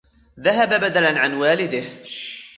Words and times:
ذهب 0.39 0.69
بدلاً 0.79 1.19
عن 1.19 1.33
والده. 1.33 1.83